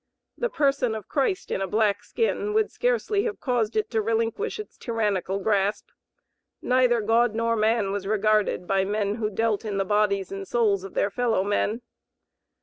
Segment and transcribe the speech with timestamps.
[0.35, 4.57] The person of Christ in a black skin would scarcely have caused it to relinquish
[4.59, 5.89] its tyrannical grasp;
[6.59, 10.83] neither God nor man was regarded by men who dealt in the bodies and souls
[10.83, 11.83] of their fellow men.